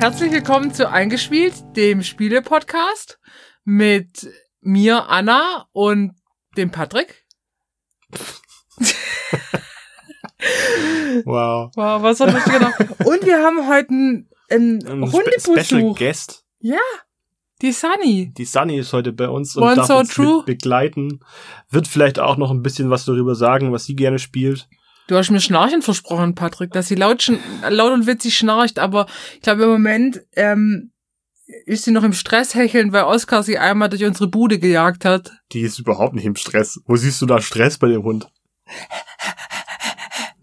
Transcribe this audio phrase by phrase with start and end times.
[0.00, 3.20] Herzlich willkommen zu Eingespielt, dem Spiele-Podcast
[3.64, 4.30] mit
[4.62, 6.14] mir, Anna und
[6.56, 7.26] dem Patrick.
[11.26, 11.70] wow.
[11.76, 12.70] Wow, was hat das genau?
[13.04, 15.98] Und wir haben heute einen, einen Ein Spe Special Hundebesuch.
[15.98, 16.46] Guest.
[16.60, 16.78] Ja,
[17.60, 18.32] die Sunny.
[18.34, 21.20] Die Sunny ist heute bei uns und One darf so uns begleiten.
[21.68, 24.66] Wird vielleicht auch noch ein bisschen was darüber sagen, was sie gerne spielt.
[25.10, 27.32] Du hast mir Schnarchen versprochen, Patrick, dass sie laut,
[27.68, 30.92] laut und witzig schnarcht, aber ich glaube im Moment ähm,
[31.66, 35.32] ist sie noch im Stress hecheln, weil Oskar sie einmal durch unsere Bude gejagt hat.
[35.50, 36.80] Die ist überhaupt nicht im Stress.
[36.86, 38.30] Wo siehst du da Stress bei dem Hund?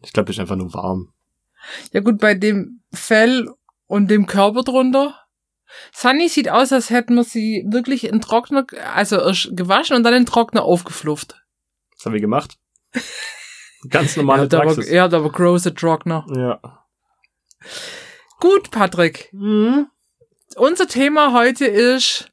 [0.03, 1.13] Ich glaube, ist einfach nur warm.
[1.93, 3.49] Ja gut, bei dem Fell
[3.85, 5.15] und dem Körper drunter.
[5.93, 10.13] Sunny sieht aus, als hätten wir sie wirklich in Trockner, also erst gewaschen und dann
[10.13, 11.41] in Trockner aufgeflufft.
[11.95, 12.57] Was haben wir gemacht?
[13.89, 14.87] Ganz normale er, hat aber, Praxis.
[14.87, 16.25] er hat aber große Trockner.
[16.35, 16.59] Ja.
[18.39, 19.29] Gut, Patrick.
[19.33, 19.87] Mhm.
[20.55, 22.31] Unser Thema heute ist,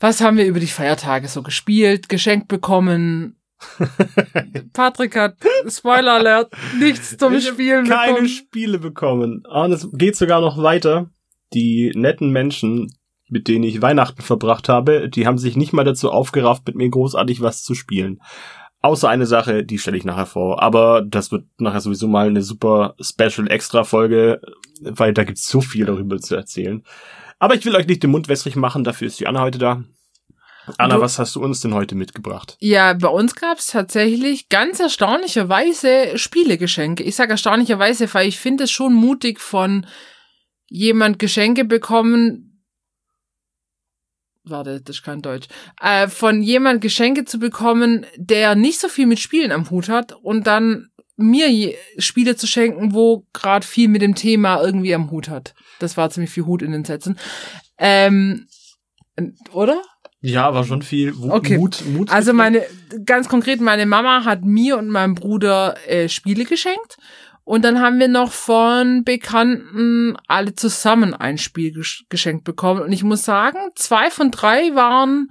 [0.00, 3.40] was haben wir über die Feiertage so gespielt, geschenkt bekommen?
[4.72, 5.36] Patrick hat,
[5.68, 8.28] Spoiler Alert, nichts zum Ich Spielen keine bekommen.
[8.28, 9.42] Spiele bekommen.
[9.48, 11.10] Und es geht sogar noch weiter.
[11.54, 12.92] Die netten Menschen,
[13.28, 16.90] mit denen ich Weihnachten verbracht habe, die haben sich nicht mal dazu aufgerafft, mit mir
[16.90, 18.20] großartig was zu spielen.
[18.84, 20.62] Außer eine Sache, die stelle ich nachher vor.
[20.62, 24.42] Aber das wird nachher sowieso mal eine super Special Extra Folge,
[24.82, 26.84] weil da gibt's so viel darüber zu erzählen.
[27.38, 29.82] Aber ich will euch nicht den Mund wässrig machen, dafür ist die Anna heute da.
[30.76, 32.56] Anna, Du- was hast du uns denn heute mitgebracht?
[32.60, 37.02] Ja, bei uns gab's tatsächlich ganz erstaunlicherweise Spielegeschenke.
[37.04, 39.86] Ich sage erstaunlicherweise, weil ich finde es schon mutig von
[40.68, 42.43] jemand Geschenke bekommen.
[44.44, 45.46] Warte, das ist kein Deutsch.
[45.80, 50.12] Äh, von jemand Geschenke zu bekommen, der nicht so viel mit Spielen am Hut hat
[50.12, 55.28] und dann mir Spiele zu schenken, wo gerade viel mit dem Thema irgendwie am Hut
[55.28, 55.54] hat.
[55.78, 57.16] Das war ziemlich viel Hut in den Sätzen.
[57.78, 58.46] Ähm,
[59.52, 59.80] oder?
[60.20, 61.56] Ja, war schon viel Wu- Okay.
[61.58, 62.10] Mut, Mut.
[62.10, 62.62] Also meine,
[63.04, 66.96] ganz konkret, meine Mama hat mir und meinem Bruder äh, Spiele geschenkt.
[67.44, 72.80] Und dann haben wir noch von Bekannten alle zusammen ein Spiel gesch geschenkt bekommen.
[72.80, 75.28] Und ich muss sagen, zwei von drei waren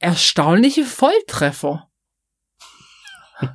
[0.00, 1.88] erstaunliche Volltreffer.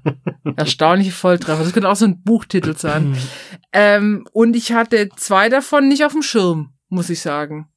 [0.55, 1.63] erstaunliche Volltreffer.
[1.63, 3.17] Das könnte auch so ein Buchtitel sein.
[3.73, 7.69] Ähm, und ich hatte zwei davon nicht auf dem Schirm, muss ich sagen.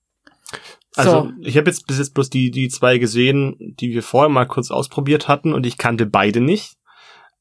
[0.97, 4.47] Also, ich habe jetzt bis jetzt bloß die, die zwei gesehen, die wir vorher mal
[4.47, 6.75] kurz ausprobiert hatten und ich kannte beide nicht.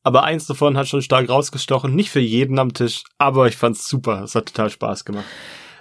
[0.04, 1.96] Aber eins davon hat schon stark rausgestochen.
[1.96, 4.24] Nicht für jeden am Tisch, aber ich fand's super.
[4.24, 5.26] Es hat total Spaß gemacht.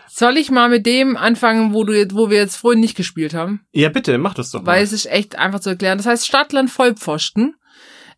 [0.08, 3.34] Soll ich mal mit dem anfangen, wo du jetzt, wo wir jetzt vorhin nicht gespielt
[3.34, 3.66] haben?
[3.72, 4.72] Ja, bitte, mach das doch mal.
[4.72, 5.98] Weil es ist echt einfach zu erklären.
[5.98, 7.56] Das heißt Stadtland Vollpfosten.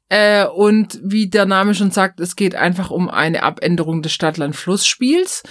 [0.09, 5.43] Äh, und wie der Name schon sagt, es geht einfach um eine Abänderung des Stadtland-Fluss-Spiels.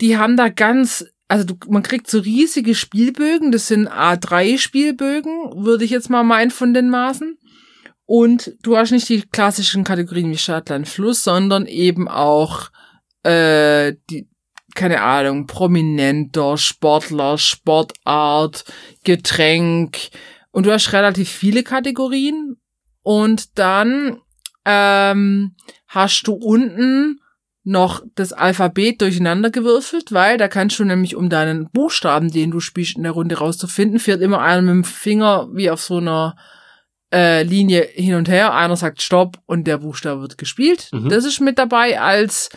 [0.00, 5.84] Die haben da ganz, also du, man kriegt so riesige Spielbögen, das sind A3-Spielbögen, würde
[5.84, 7.38] ich jetzt mal meinen von den Maßen.
[8.06, 12.70] Und du hast nicht die klassischen Kategorien wie Stadtland Fluss, sondern eben auch
[13.24, 14.28] äh, die,
[14.76, 18.64] keine Ahnung, Prominenter, Sportler, Sportart,
[19.02, 19.98] Getränk.
[20.52, 22.56] Und du hast relativ viele Kategorien.
[23.02, 24.20] Und dann
[24.64, 25.56] ähm,
[25.88, 27.20] hast du unten
[27.64, 32.60] noch das Alphabet durcheinander gewürfelt, weil da kannst du nämlich um deinen Buchstaben, den du
[32.60, 36.36] spielst in der Runde rauszufinden, fährt immer einer mit dem Finger wie auf so einer
[37.12, 38.54] äh, Linie hin und her.
[38.54, 40.88] Einer sagt Stopp und der Buchstabe wird gespielt.
[40.92, 41.08] Mhm.
[41.08, 42.50] Das ist mit dabei als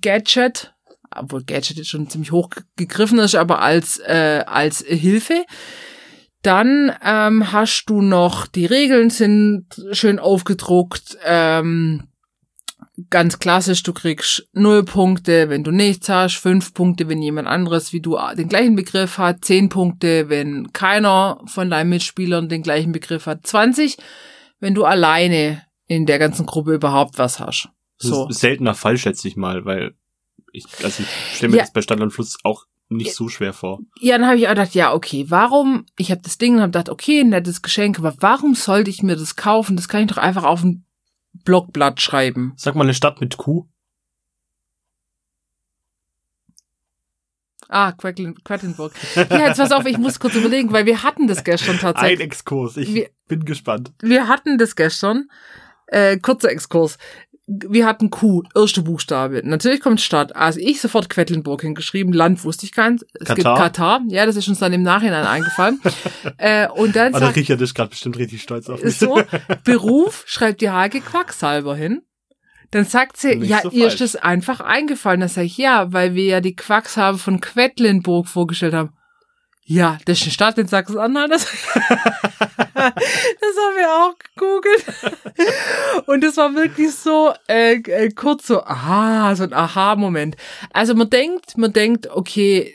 [0.00, 0.74] Gadget,
[1.10, 5.44] obwohl Gadget jetzt schon ziemlich hoch gegriffen ist, aber als äh, als Hilfe.
[6.42, 11.16] Dann ähm, hast du noch die Regeln sind schön aufgedruckt.
[11.24, 12.08] Ähm,
[13.10, 17.92] ganz klassisch, du kriegst null Punkte, wenn du nichts hast, fünf Punkte, wenn jemand anderes
[17.92, 22.92] wie du den gleichen Begriff hat, zehn Punkte, wenn keiner von deinen Mitspielern den gleichen
[22.92, 23.96] Begriff hat, 20,
[24.60, 27.68] wenn du alleine in der ganzen Gruppe überhaupt was hast.
[27.98, 28.28] Das So.
[28.28, 29.94] ist seltener Fall, schätze ich mal, weil
[30.52, 31.62] ich, also ich stelle mir Ja.
[31.64, 33.80] das bei Stadt und Fluss auch nicht so schwer vor.
[34.00, 36.70] Ja, dann habe ich auch gedacht, ja, okay, warum, ich habe das Ding und habe
[36.70, 39.74] gedacht, okay, ein nettes Geschenk, aber warum sollte ich mir das kaufen?
[39.74, 40.84] Das kann ich doch einfach auf ein
[41.44, 42.52] Blockblatt schreiben.
[42.56, 43.66] Sag mal eine Stadt mit Q.
[47.68, 48.92] Ah, Quedlin- Quedlinburg.
[49.16, 52.20] Ja, jetzt pass auf, ich muss kurz überlegen, weil wir hatten das gestern Ein tatsächlich.
[52.20, 52.76] Exkurs.
[52.76, 53.92] Ich Wir- bin gespannt.
[54.02, 55.28] Wir hatten das gestern.
[55.86, 56.98] Äh, kurzer Exkurs.
[57.46, 59.42] Wir hatten Q, erste Buchstabe.
[59.44, 60.34] Natürlich kommt Stadt.
[60.34, 62.14] Also ich sofort Quedlinburg hingeschrieben.
[62.14, 63.04] Land wusste ich keins.
[63.12, 63.58] Es gibt Katar?
[63.58, 64.00] Katar.
[64.08, 65.78] Ja, das ist uns dann im Nachhinein eingefallen.
[66.38, 68.88] äh, und dann Aber sagt Richard ist gerade bestimmt richtig stolz auf mich.
[68.88, 69.20] ist so,
[69.64, 72.02] Beruf schreibt die Hage Quacksalber hin.
[72.70, 74.14] Dann sagt sie, Nicht ja, so ihr ist falsch.
[74.14, 75.20] das einfach eingefallen.
[75.20, 78.94] Dann sage ich, ja, weil wir ja die Quacksalbe von Quedlinburg vorgestellt haben.
[79.66, 81.30] Ja, eine Stadt in Sachsen-Anhalt.
[81.30, 81.44] Das,
[81.74, 81.84] das
[82.74, 84.84] haben wir auch gegoogelt.
[86.06, 90.36] Und das war wirklich so äh, äh, kurz so, aha, so ein Aha-Moment.
[90.70, 92.74] Also man denkt, man denkt, okay,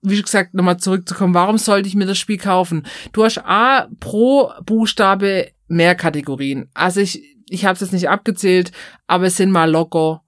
[0.00, 2.86] wie gesagt, nochmal zurückzukommen, warum sollte ich mir das Spiel kaufen?
[3.12, 6.70] Du hast A, pro Buchstabe mehr Kategorien.
[6.72, 8.72] Also ich, ich habe es jetzt nicht abgezählt,
[9.06, 10.21] aber es sind mal locker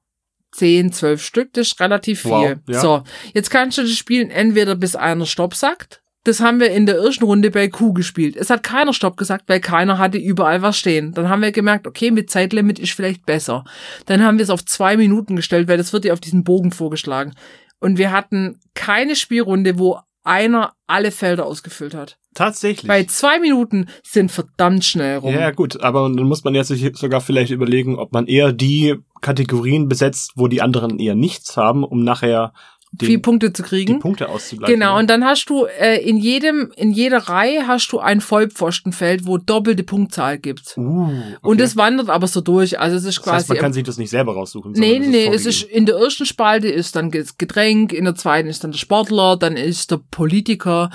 [0.55, 2.31] 10, 12 Stück, das ist relativ viel.
[2.31, 2.81] Wow, ja.
[2.81, 3.03] So,
[3.35, 6.01] jetzt kannst du das spielen entweder bis einer Stopp sagt.
[6.25, 8.37] Das haben wir in der ersten Runde bei Q gespielt.
[8.37, 11.13] Es hat keiner Stopp gesagt, weil keiner hatte überall was stehen.
[11.13, 13.65] Dann haben wir gemerkt, okay, mit Zeitlimit ist vielleicht besser.
[14.07, 16.71] Dann haben wir es auf zwei Minuten gestellt, weil das wird ja auf diesem Bogen
[16.71, 17.35] vorgeschlagen.
[17.79, 22.17] Und wir hatten keine Spielrunde, wo einer alle Felder ausgefüllt hat.
[22.35, 22.89] Tatsächlich.
[22.89, 25.35] Weil zwei Minuten sind verdammt schnell rum.
[25.35, 28.97] Ja, gut, aber dann muss man jetzt sich sogar vielleicht überlegen, ob man eher die
[29.25, 32.53] Kategorien besetzt, wo die anderen eher nichts haben, um nachher
[33.01, 33.99] den, Viel Punkte zu die kriegen.
[33.99, 34.79] Punkte auszugleichen.
[34.79, 39.27] Genau, und dann hast du äh, in jedem, in jeder Reihe hast du ein Vollpfostenfeld,
[39.27, 40.77] wo doppelte Punktzahl gibt.
[40.77, 41.37] Uh, okay.
[41.43, 42.79] Und es wandert aber so durch.
[42.79, 43.37] Also es ist das quasi.
[43.37, 44.73] heißt, man kann sich das nicht selber raussuchen.
[44.73, 47.93] Nee, nee, es nee, ist es ist in der ersten Spalte ist dann das Getränk,
[47.93, 50.91] in der zweiten ist dann der Sportler, dann ist der Politiker.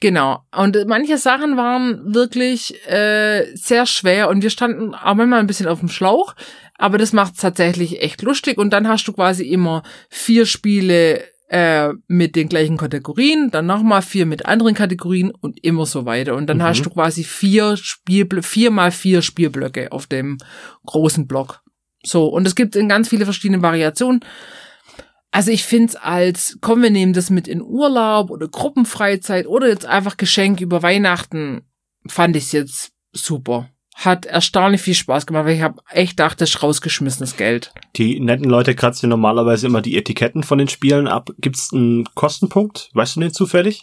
[0.00, 0.44] Genau.
[0.56, 5.68] Und manche Sachen waren wirklich äh, sehr schwer und wir standen auch manchmal ein bisschen
[5.68, 6.34] auf dem Schlauch,
[6.82, 11.90] aber das macht tatsächlich echt lustig und dann hast du quasi immer vier Spiele äh,
[12.08, 16.34] mit den gleichen Kategorien, dann nochmal vier mit anderen Kategorien und immer so weiter.
[16.34, 16.62] Und dann Mhm.
[16.62, 20.38] hast du quasi vier Spielblöcke, vier mal vier Spielblöcke auf dem
[20.86, 21.62] großen Block.
[22.02, 24.24] So, und es gibt in ganz viele verschiedene Variationen.
[25.30, 29.86] Also ich find's als, komm, wir nehmen das mit in Urlaub oder Gruppenfreizeit oder jetzt
[29.86, 31.62] einfach Geschenk über Weihnachten,
[32.08, 33.68] fand ich's jetzt super.
[34.04, 37.72] Hat erstaunlich viel Spaß gemacht, weil ich habe echt gedacht, das ist rausgeschmissenes Geld.
[37.96, 41.30] Die netten Leute kratzen normalerweise immer die Etiketten von den Spielen ab.
[41.38, 42.90] Gibt's einen Kostenpunkt?
[42.94, 43.82] Weißt du den zufällig?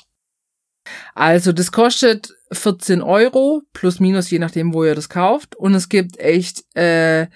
[1.15, 5.55] Also das kostet 14 Euro, plus minus, je nachdem, wo ihr das kauft.
[5.55, 7.27] Und es gibt echt, äh,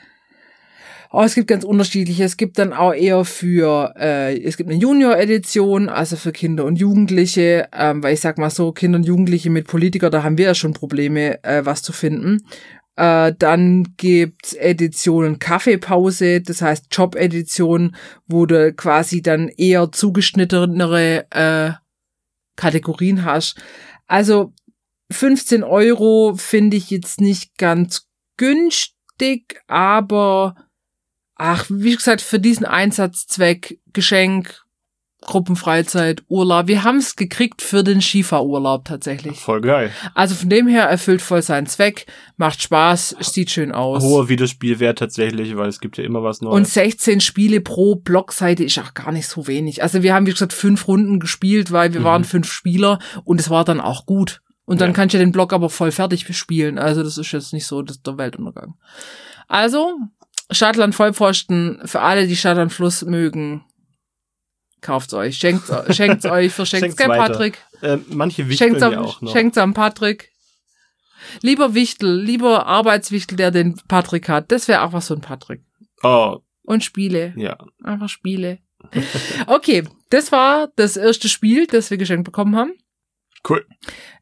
[1.14, 2.24] oh, es gibt ganz unterschiedliche.
[2.24, 6.80] Es gibt dann auch eher für, äh, es gibt eine Junior-Edition, also für Kinder und
[6.80, 10.48] Jugendliche, ähm, weil ich sag mal so, Kinder und Jugendliche mit Politiker, da haben wir
[10.48, 12.40] ja schon Probleme, äh, was zu finden.
[12.96, 17.96] Äh, dann gibt's Editionen Kaffeepause, das heißt Job-Edition,
[18.26, 21.74] wo du quasi dann eher zugeschnittenere äh,
[22.56, 23.62] Kategorien hast.
[24.08, 24.54] Also
[25.12, 28.08] 15 Euro finde ich jetzt nicht ganz
[28.38, 30.56] günstig, aber
[31.36, 34.62] ach, wie gesagt, für diesen Einsatzzweck, Geschenk,
[35.22, 36.68] Gruppenfreizeit, Urlaub.
[36.68, 39.40] Wir haben es gekriegt für den Skifahrurlaub tatsächlich.
[39.40, 39.90] Voll geil.
[40.14, 44.04] Also von dem her erfüllt voll seinen Zweck, macht Spaß, sieht schön aus.
[44.04, 46.56] Hoher Wiederspielwert tatsächlich, weil es gibt ja immer was Neues.
[46.56, 49.82] Und 16 Spiele pro Blockseite ist auch gar nicht so wenig.
[49.82, 52.06] Also wir haben, wie gesagt, fünf Runden gespielt, weil wir Mhm.
[52.06, 54.42] waren fünf Spieler und es war dann auch gut.
[54.66, 54.94] Und dann Ja.
[54.94, 56.78] kannst du den Block aber voll fertig spielen.
[56.78, 58.76] Also das ist jetzt nicht so das der Weltuntergang.
[59.48, 59.94] Also,
[60.52, 63.64] Stadtland Vollpfosten, für alle, die Stadtland Fluss mögen,
[64.82, 65.38] kauft's euch.
[65.38, 67.16] Schenkt's, schenkt's euch, verschenkt's, weiter.
[67.16, 67.58] Patrick?
[67.82, 69.32] äh, manche wichteln Schenkt's am, auch noch.
[69.32, 70.32] schenkt's am Patrick.
[71.42, 74.52] Lieber Wichtel, lieber Arbeitswichtel, der den Patrick hat.
[74.52, 75.64] Das wäre auch was für ein Patrick.
[76.04, 77.34] Oh, Und Spiele.
[77.38, 77.58] ja.
[77.84, 78.60] Einfach Spiele.
[79.48, 82.74] Okay, das war das erste Spiel, das wir geschenkt bekommen haben.
[83.48, 83.66] Cool.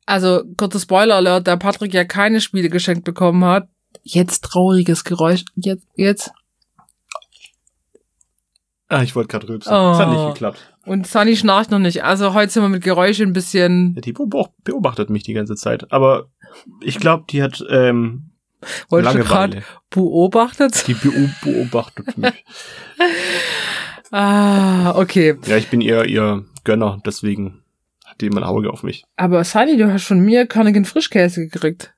[0.05, 3.69] Also, kurzer Spoiler-Alert, da Patrick ja keine Spiele geschenkt bekommen hat.
[4.03, 5.43] Jetzt trauriges Geräusch.
[5.55, 6.31] Jetzt, jetzt.
[8.87, 9.71] Ah, ich wollte gerade rülpsen.
[9.71, 10.11] Das hat Oh.
[10.11, 10.59] nicht geklappt.
[10.85, 12.03] Und Sunny schnarcht noch nicht.
[12.03, 15.55] Also, heute sind wir mit Geräuschen ein bisschen, Ja, Die beob- beobachtet mich die ganze
[15.55, 15.91] Zeit.
[15.93, 16.27] Aber
[16.81, 18.31] ich glaube, die hat ähm,
[18.89, 20.87] wollte ich gerade beobachtet.
[20.87, 22.43] Die beo- beobachtet mich.
[24.11, 25.37] Ah, okay.
[25.45, 27.63] Ja, ich bin eher ihr Gönner, deswegen
[28.05, 29.03] hat die immer ein Auge auf mich.
[29.15, 31.93] Aber Sunny, du hast von mir Carnigan Frischkäse gekriegt.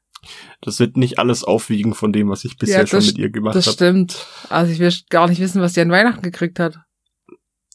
[0.61, 3.55] Das wird nicht alles aufwiegen von dem, was ich bisher Ja, schon mit ihr gemacht
[3.55, 3.75] Das habe.
[3.75, 4.25] stimmt.
[4.49, 6.79] Also, ich will gar nicht wissen, was die an Weihnachten gekriegt hat.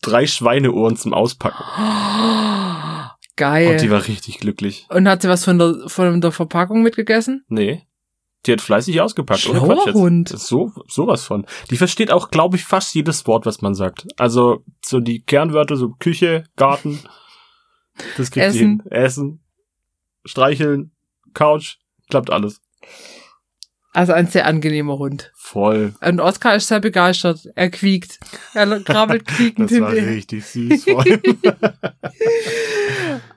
[0.02, 1.64] Drei Schweineohren zum Auspacken.
[3.37, 3.71] Geil.
[3.73, 4.87] Und die war richtig glücklich.
[4.90, 7.45] Und hat sie was von der, von der Verpackung mitgegessen?
[7.49, 7.85] Nee.
[8.47, 9.40] Die hat fleißig ausgepackt.
[9.40, 9.95] Schlauer Quatsch.
[9.95, 10.28] Hund.
[10.28, 11.45] So, sowas von.
[11.71, 14.07] Die versteht auch, glaube ich, fast jedes Wort, was man sagt.
[14.17, 17.00] Also, so die Kernwörter, so Küche, Garten.
[18.17, 18.59] Das kriegt sie Essen.
[18.59, 18.83] hin.
[18.90, 19.40] Essen.
[20.25, 20.93] Streicheln.
[21.35, 21.76] Couch.
[22.11, 22.61] Klappt alles.
[23.93, 25.33] Also ein sehr angenehmer Hund.
[25.35, 25.95] Voll.
[26.00, 27.41] Und Oskar ist sehr begeistert.
[27.55, 28.19] Er quiekt.
[28.55, 30.87] Er krabbelt quiekend Das war richtig süß.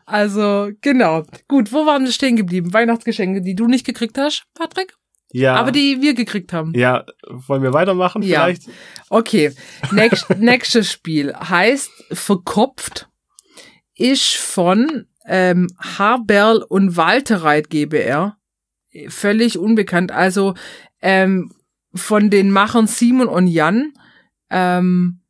[0.05, 1.23] Also, genau.
[1.47, 2.73] Gut, wo waren wir stehen geblieben?
[2.73, 4.93] Weihnachtsgeschenke, die du nicht gekriegt hast, Patrick?
[5.31, 5.55] Ja.
[5.55, 6.73] Aber die wir gekriegt haben.
[6.75, 8.41] Ja, wollen wir weitermachen Ja.
[8.43, 8.63] vielleicht?
[9.09, 9.53] Okay,
[9.91, 13.07] Nächst, nächstes Spiel heißt Verkopft,
[13.95, 18.35] ist von ähm, Haberl und Waltereit GbR.
[19.07, 20.11] Völlig unbekannt.
[20.11, 20.53] Also
[21.01, 21.51] ähm,
[21.93, 23.93] von den Machern Simon und Jan.
[24.49, 25.21] Ähm,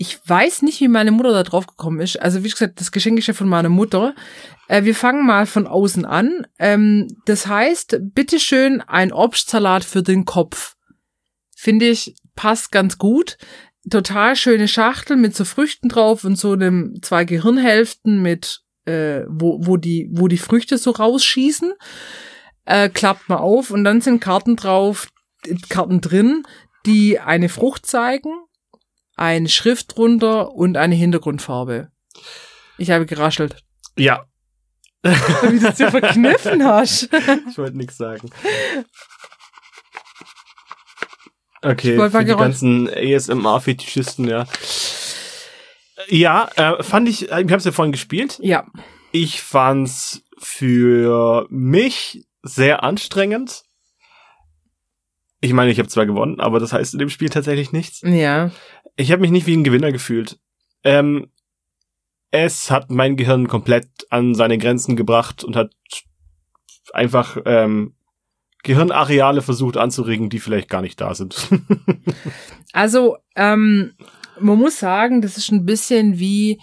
[0.00, 2.22] ich weiß nicht, wie meine Mutter da drauf gekommen ist.
[2.22, 4.14] Also wie gesagt, das Geschenk ist ja von meiner Mutter.
[4.68, 6.46] Äh, wir fangen mal von außen an.
[6.58, 10.76] Ähm, das heißt, bitteschön ein Obstsalat für den Kopf.
[11.56, 13.38] Finde ich, passt ganz gut.
[13.90, 19.58] Total schöne Schachtel mit so Früchten drauf und so einem zwei Gehirnhälften mit, äh, wo,
[19.60, 21.74] wo die, wo die Früchte so rausschießen.
[22.64, 25.08] Äh, klappt mal auf und dann sind Karten drauf,
[25.68, 26.44] Karten drin,
[26.86, 28.30] die eine Frucht zeigen,
[29.16, 31.90] eine Schrift drunter und eine Hintergrundfarbe.
[32.78, 33.56] Ich habe geraschelt.
[33.96, 34.24] Ja.
[35.02, 37.08] Wie du es dir verkniffen hast.
[37.48, 38.30] Ich wollte nichts sagen.
[41.62, 44.46] Okay, für die ganzen ASMR-Fetischisten, ja.
[46.08, 48.38] Ja, äh, fand ich, ich habe es ja vorhin gespielt.
[48.42, 48.66] Ja.
[49.12, 53.64] Ich fand's für mich sehr anstrengend.
[55.40, 58.02] Ich meine, ich habe zwar gewonnen, aber das heißt in dem Spiel tatsächlich nichts.
[58.02, 58.50] Ja.
[58.96, 60.38] Ich habe mich nicht wie ein Gewinner gefühlt.
[60.82, 61.30] Ähm,
[62.30, 65.72] es hat mein Gehirn komplett an seine Grenzen gebracht und hat
[66.92, 67.94] einfach ähm,
[68.64, 71.48] Gehirnareale versucht anzuregen, die vielleicht gar nicht da sind.
[72.74, 73.94] Also, ähm,
[74.40, 76.60] man muss sagen, das ist ein bisschen wie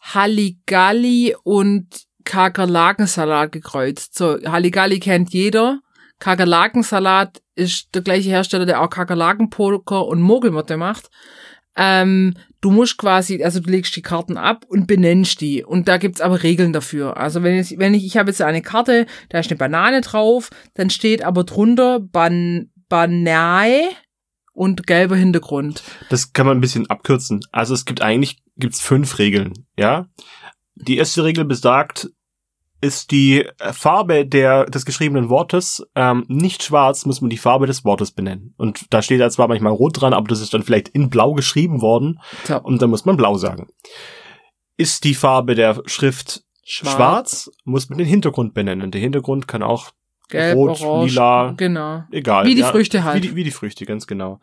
[0.00, 1.86] Halligalli und
[2.24, 4.16] Kakerlakensalat gekreuzt.
[4.16, 5.80] So, Halligalli kennt jeder.
[6.18, 11.10] Kakerlakensalat ist der gleiche Hersteller, der auch Kakerlakenpoker und Mogelmotte macht.
[11.76, 15.64] Ähm, du musst quasi, also du legst die Karten ab und benennst die.
[15.64, 17.16] Und da gibt's aber Regeln dafür.
[17.16, 20.50] Also wenn ich, wenn ich, ich habe jetzt eine Karte, da ist eine Banane drauf,
[20.74, 23.88] dann steht aber drunter Ban, Banae
[24.58, 25.82] und gelber Hintergrund.
[26.10, 27.40] Das kann man ein bisschen abkürzen.
[27.52, 30.06] Also es gibt eigentlich gibt's fünf Regeln, ja.
[30.74, 32.10] Die erste Regel besagt,
[32.80, 37.84] ist die Farbe der des geschriebenen Wortes ähm, nicht schwarz, muss man die Farbe des
[37.84, 38.54] Wortes benennen.
[38.56, 41.34] Und da steht da zwar manchmal rot dran, aber das ist dann vielleicht in blau
[41.34, 43.68] geschrieben worden So, und dann muss man blau sagen.
[44.76, 48.90] Ist die Farbe der Schrift schwarz, muss man den Hintergrund benennen.
[48.90, 49.90] Der Hintergrund kann auch
[50.28, 52.04] gelb, rot, orange, lila, genau.
[52.10, 52.44] egal.
[52.46, 53.16] Wie die Früchte halt.
[53.22, 54.40] Wie die, wie die Früchte, ganz genau.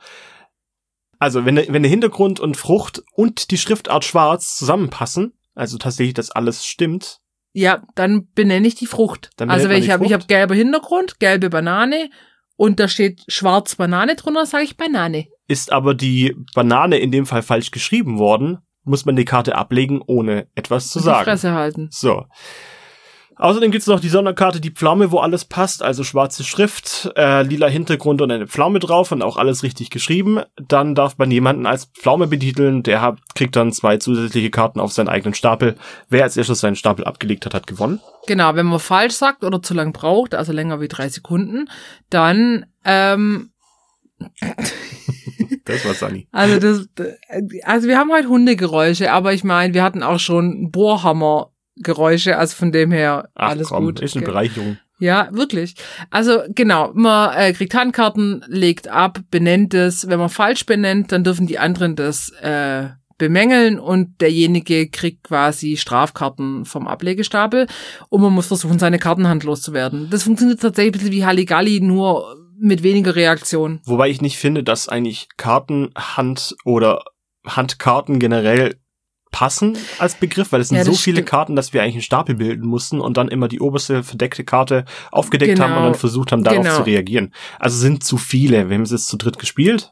[1.20, 6.13] Also, wenn, der- wenn der Hintergrund und Frucht und die Schriftart schwarz zusammenpassen, also tatsächlich
[6.13, 7.20] das alles stimmt,
[7.54, 9.30] Ja, dann benenne ich die Frucht.
[9.39, 12.10] Also wenn ich die habe, ich habe gelber Hintergrund, gelbe Banane
[12.58, 15.27] und da steht schwarz Banane drunter, sage ich Banane.
[15.48, 20.01] ist aber die Banane in dem Fall falsch geschrieben worden, muss man die Karte ablegen,
[20.06, 21.24] ohne etwas zu Die sagen.
[21.24, 21.88] Fresse halten.
[21.92, 22.25] So.
[23.38, 27.68] Außerdem gibt's noch die Sonderkarte, die Pflaume, wo alles passt, also schwarze Schrift, äh, lila
[27.68, 30.42] Hintergrund und eine Pflaume drauf und auch alles richtig geschrieben.
[30.56, 34.94] Dann darf man jemanden als Pflaume betiteln, der hat, kriegt dann zwei zusätzliche Karten auf
[34.94, 35.75] seinen eigenen Stapel.
[36.10, 38.00] Wer als erstes seinen Stapel abgelegt hat, hat gewonnen.
[38.27, 41.70] Genau, wenn man falsch sagt oder zu lang braucht, also länger wie drei Sekunden,
[42.10, 43.51] dann ähm,
[45.65, 46.27] Das war Sunny.
[46.32, 46.88] Also das,
[47.63, 50.72] also wir haben heute Hundegeräusche, aber ich meine, wir hatten auch schon
[51.75, 54.00] Bohrhammergeräusche, also von dem her Ach alles komm, gut.
[54.00, 54.25] ist eine.
[54.25, 54.77] Bereicherung.
[54.98, 55.75] Ja, wirklich.
[56.10, 60.08] Also genau, man äh, kriegt Handkarten, legt ab, benennt es.
[60.08, 65.75] Wenn man falsch benennt, dann dürfen die anderen das äh, bemängeln und derjenige kriegt quasi
[65.75, 67.67] Strafkarten vom Ablegestapel
[68.10, 70.10] und man muss versuchen, seine Kartenhand loszuwerden.
[70.10, 73.82] Das funktioniert tatsächlich ein bisschen wie Halligalli, nur mit weniger Reaktion.
[73.86, 77.03] Wobei ich nicht finde, dass eigentlich Karten, Hand oder
[77.46, 78.75] Handkarten generell
[79.36, 81.22] passen als Begriff, weil es sind Ja, so das viele.
[81.22, 84.86] Karten, dass wir eigentlich einen Stapel bilden mussten und dann immer die oberste verdeckte Karte
[85.12, 85.89] aufgedeckt haben und Genau.
[85.89, 86.77] dann versucht haben, darauf Genau.
[86.77, 87.34] zu reagieren.
[87.60, 88.70] Also sind zu viele.
[88.70, 89.92] Wir haben es jetzt zu dritt gespielt.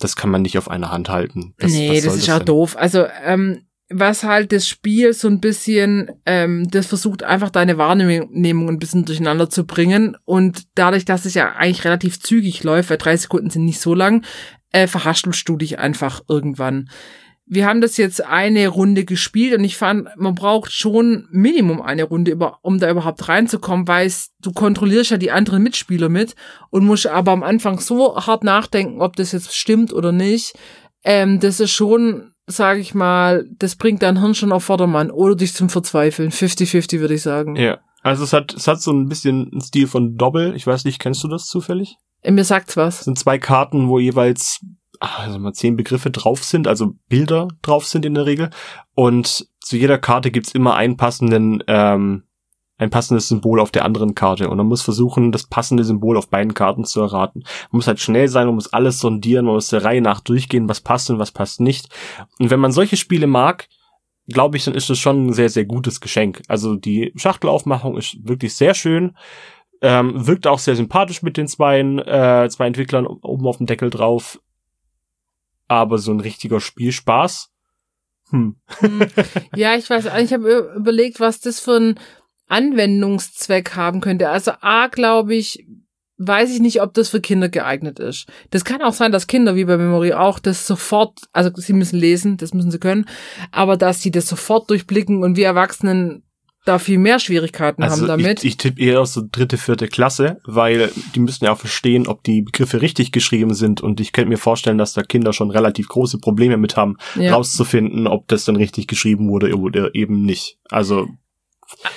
[0.00, 1.54] Das kann man nicht auf einer Hand halten.
[1.58, 2.46] Das, nee, das ist auch denn?
[2.46, 2.76] doof.
[2.76, 8.68] Also, ähm, was halt das Spiel so ein bisschen, ähm, das versucht einfach deine Wahrnehmung
[8.68, 10.16] ein bisschen durcheinander zu bringen.
[10.24, 13.94] Und dadurch, dass es ja eigentlich relativ zügig läuft, weil drei Sekunden sind nicht so
[13.94, 14.24] lang,
[14.72, 16.88] äh, verhaschelst du dich einfach irgendwann.
[17.52, 22.04] Wir haben das jetzt eine Runde gespielt und ich fand, man braucht schon Minimum eine
[22.04, 26.34] Runde, um da überhaupt reinzukommen, weil du kontrollierst ja die anderen Mitspieler mit
[26.70, 30.54] und musst aber am Anfang so hart nachdenken, ob das jetzt stimmt oder nicht.
[31.04, 35.36] Ähm, das ist schon, sage ich mal, das bringt dein Hirn schon auf Vordermann oder
[35.36, 36.30] dich zum Verzweifeln.
[36.30, 37.56] 50-50 würde ich sagen.
[37.56, 37.80] Ja.
[38.02, 40.56] Also es hat, es hat so ein bisschen einen Stil von Doppel.
[40.56, 41.96] Ich weiß nicht, kennst du das zufällig?
[42.22, 43.00] Äh, Mir sagt's was.
[43.00, 44.60] Es sind zwei Karten, wo jeweils
[45.02, 48.50] also mal zehn Begriffe drauf sind, also Bilder drauf sind in der Regel.
[48.94, 52.24] Und zu jeder Karte gibt's immer einen passenden ähm,
[52.82, 56.28] ein passendes Symbol auf der anderen Karte und man muss versuchen, das passende Symbol auf
[56.28, 57.40] beiden Karten zu erraten.
[57.70, 60.68] Man muss halt schnell sein, man muss alles sondieren, man muss der Reihe nach durchgehen,
[60.68, 61.88] was passt und was passt nicht.
[62.38, 63.68] Und wenn man solche Spiele mag,
[64.26, 66.42] glaube ich, dann ist das schon ein sehr, sehr gutes Geschenk.
[66.48, 69.16] Also die Schachtelaufmachung ist wirklich sehr schön.
[69.80, 73.90] Ähm, wirkt auch sehr sympathisch mit den zwei, äh, zwei Entwicklern oben auf dem Deckel
[73.90, 74.40] drauf.
[75.72, 77.48] Aber so ein richtiger Spielspaß.
[78.28, 78.56] Hm.
[78.80, 79.06] hm.
[79.56, 82.00] Ja, ich weiß, ich habe überlegt, was das für ein
[82.46, 84.28] Anwendungszweck haben könnte.
[84.28, 85.66] Also A, glaube ich,
[86.18, 88.28] weiß ich nicht, ob das für Kinder geeignet ist.
[88.50, 91.98] Das kann auch sein, dass Kinder, wie bei Memory auch, das sofort, also sie müssen
[91.98, 93.06] lesen, das müssen sie können,
[93.50, 96.22] aber dass sie das sofort durchblicken und wir Erwachsenen
[96.64, 98.40] da viel mehr Schwierigkeiten also haben damit.
[98.40, 102.06] Ich, ich tippe eher aus so dritte, vierte Klasse, weil die müssen ja auch verstehen,
[102.06, 103.80] ob die Begriffe richtig geschrieben sind.
[103.80, 107.34] Und ich könnte mir vorstellen, dass da Kinder schon relativ große Probleme mit haben, ja.
[107.34, 110.58] rauszufinden, ob das dann richtig geschrieben wurde oder eben nicht.
[110.70, 111.08] Also.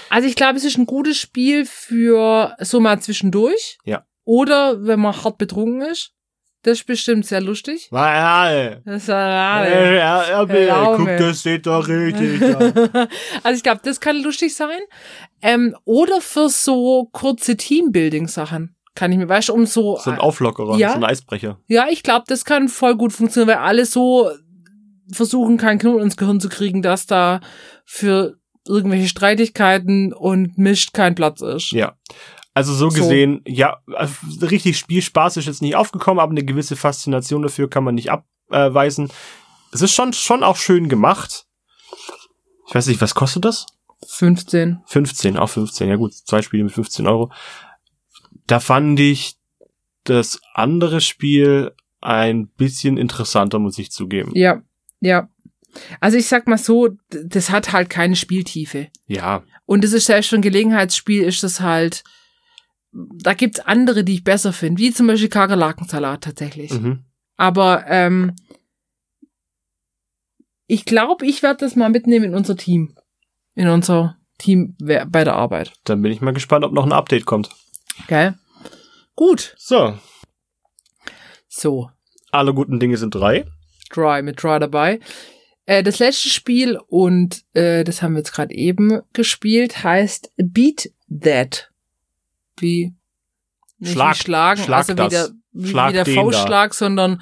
[0.09, 3.77] Also ich glaube, es ist ein gutes Spiel für so mal zwischendurch.
[3.85, 4.05] Ja.
[4.23, 6.14] Oder wenn man hart betrunken ist.
[6.65, 7.89] Das ist bestimmt sehr lustig.
[7.91, 12.41] Ja, das ist ja, ja, ja, guck, das steht doch richtig.
[13.43, 14.79] also ich glaube, das kann lustig sein.
[15.43, 18.75] Ähm, oder für so kurze Teambuilding-Sachen.
[18.95, 19.99] Kann ich mir, weißt du, um so.
[20.03, 21.59] So ein Auflockerer, ja, so ein Eisbrecher.
[21.67, 24.31] Ja, ich glaube, das kann voll gut funktionieren, weil alle so
[25.11, 27.41] versuchen, keinen Knoten ins Gehirn zu kriegen, dass da
[27.85, 31.73] für irgendwelche Streitigkeiten und mischt kein Platz ist.
[31.73, 31.93] Ja.
[32.55, 33.53] Also so gesehen, so.
[33.53, 37.95] ja, also richtig Spielspaß ist jetzt nicht aufgekommen, aber eine gewisse Faszination dafür kann man
[37.95, 39.11] nicht abweisen.
[39.73, 41.45] Es ist schon, schon auch schön gemacht.
[42.67, 43.65] Ich weiß nicht, was kostet das?
[44.07, 44.79] 15.
[44.85, 47.29] 15, auch 15, ja gut, zwei Spiele mit 15 Euro.
[48.47, 49.35] Da fand ich
[50.05, 54.31] das andere Spiel ein bisschen interessanter, muss ich zugeben.
[54.33, 54.61] Ja,
[55.01, 55.27] ja.
[55.99, 58.87] Also ich sag mal so, das hat halt keine Spieltiefe.
[59.07, 59.43] Ja.
[59.65, 62.03] Und es ist für ein Gelegenheitsspiel ist das halt,
[62.95, 66.71] da gibt's andere, die ich besser finde, wie zum Beispiel Kakerlakensalat tatsächlich.
[66.71, 67.03] Mhm.
[67.35, 68.35] Aber ähm,
[70.67, 72.95] ich glaube, ich werde das mal mitnehmen in unser Team.
[73.53, 75.73] In unser Team bei der Arbeit.
[75.83, 77.49] Dann bin ich mal gespannt, ob noch ein Update kommt.
[78.07, 78.37] Geil.
[79.15, 79.55] Gut.
[79.57, 79.97] So.
[81.47, 81.89] So.
[82.31, 83.45] Alle guten Dinge sind drei.
[83.91, 84.99] Dry mit Dry dabei.
[85.65, 90.91] Äh, das letzte Spiel, und äh, das haben wir jetzt gerade eben gespielt, heißt Beat
[91.09, 91.71] That
[92.59, 92.93] wie
[93.77, 95.05] nicht Schlag, schlagen, Schlag also das.
[95.05, 97.21] wie der, wie, wie der Faustschlag, sondern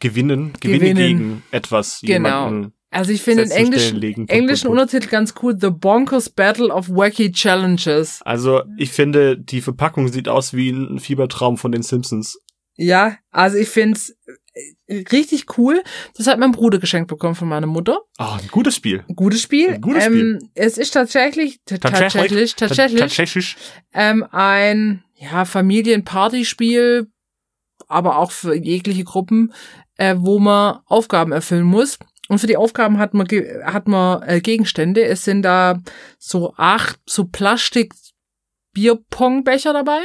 [0.00, 2.00] gewinnen, gewinnen, gewinnen gegen etwas.
[2.02, 2.66] Genau.
[2.90, 3.92] Also ich finde den Englisch,
[4.28, 5.56] englischen Untertitel ganz cool.
[5.58, 8.20] The Bonkers Battle of Wacky Challenges.
[8.22, 12.38] Also ich finde, die Verpackung sieht aus wie ein Fiebertraum von den Simpsons.
[12.76, 14.16] Ja, also ich finde es
[14.88, 15.82] richtig cool.
[16.16, 18.00] Das hat mein Bruder geschenkt bekommen von meiner Mutter.
[18.18, 19.04] Oh, ein gutes Spiel.
[19.08, 19.70] Ein gutes Spiel.
[19.70, 20.38] Ein gutes Spiel.
[20.40, 23.56] Ähm, es ist tatsächlich, tatsächlich, tatsächlich, tatsächlich
[23.92, 27.06] ähm, ein ja, Familienpartyspiel,
[27.88, 29.52] aber auch für jegliche Gruppen,
[29.96, 31.98] äh, wo man Aufgaben erfüllen muss.
[32.28, 33.26] Und für die Aufgaben hat man,
[33.64, 35.04] hat man äh, Gegenstände.
[35.04, 35.80] Es sind da
[36.18, 37.94] so acht so Plastik
[38.72, 40.00] Bierpongbecher dabei,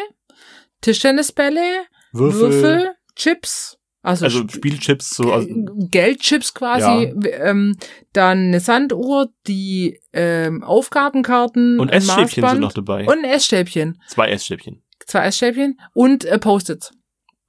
[0.82, 3.78] Tischtennisbälle, Würfel, Würfel Chips,
[4.08, 5.50] also, also Spielchips, so also
[5.92, 7.30] Geldchips quasi, ja.
[7.50, 7.76] ähm,
[8.14, 14.30] dann eine Sanduhr, die ähm, Aufgabenkarten und Essstäbchen sind noch dabei und ein Essstäbchen, zwei
[14.30, 16.94] Essstäbchen, zwei Essstäbchen und äh, Post-its.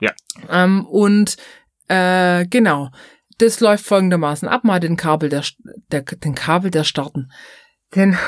[0.01, 0.13] Ja.
[0.51, 1.37] Ähm, und
[1.87, 2.91] äh, genau,
[3.39, 4.65] das läuft folgendermaßen ab.
[4.65, 5.45] Mal den Kabel der,
[5.93, 7.31] der den Kabel der starten.
[7.95, 8.19] Den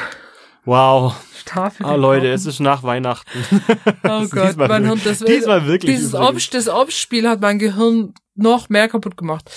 [0.64, 1.14] Wow.
[1.46, 3.28] Tafel ah, Leute, es ist nach Weihnachten.
[4.04, 5.96] Oh Gott, mein Hirn, das diesmal wirklich.
[5.96, 9.50] Dieses Obst, das Obstspiel hat mein Gehirn noch mehr kaputt gemacht.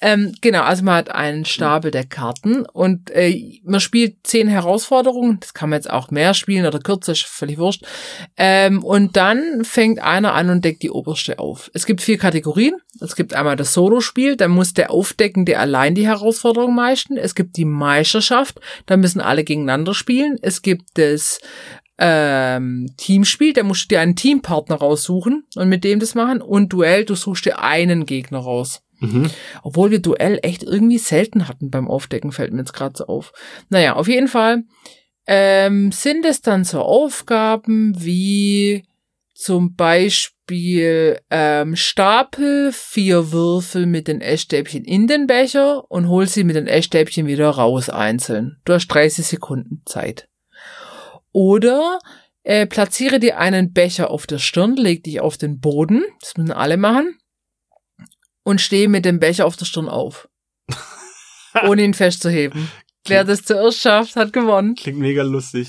[0.00, 5.38] Ähm, genau, also man hat einen Stapel der Karten und äh, man spielt zehn Herausforderungen.
[5.40, 7.84] Das kann man jetzt auch mehr spielen oder kürzer, ist völlig wurscht.
[8.36, 11.70] Ähm, und dann fängt einer an und deckt die oberste auf.
[11.74, 12.74] Es gibt vier Kategorien.
[13.00, 17.16] Es gibt einmal das Solo-Spiel, da muss der Aufdeckende allein die Herausforderung meistern.
[17.16, 20.38] Es gibt die Meisterschaft, da müssen alle gegeneinander spielen.
[20.42, 21.40] Es gibt das
[21.98, 26.40] ähm, Teamspiel, da musst du dir einen Teampartner raussuchen und mit dem das machen.
[26.40, 28.82] Und Duell, du suchst dir einen Gegner raus.
[29.00, 29.30] Mhm.
[29.62, 33.32] Obwohl wir Duell echt irgendwie selten hatten beim Aufdecken, fällt mir jetzt gerade so auf.
[33.68, 34.64] Naja, auf jeden Fall
[35.26, 38.84] ähm, sind es dann so Aufgaben wie
[39.34, 46.44] zum Beispiel ähm, Stapel vier Würfel mit den Essstäbchen in den Becher und hol sie
[46.44, 48.58] mit den Essstäbchen wieder raus einzeln.
[48.64, 50.28] Du hast 30 Sekunden Zeit.
[51.34, 51.98] Oder
[52.44, 56.52] äh, platziere dir einen Becher auf der Stirn, leg dich auf den Boden, das müssen
[56.52, 57.18] alle machen,
[58.44, 60.28] und stehe mit dem Becher auf der Stirn auf.
[61.66, 62.70] ohne ihn festzuheben.
[63.06, 64.76] Wer das zuerst schafft, hat gewonnen.
[64.76, 65.68] Klingt mega lustig.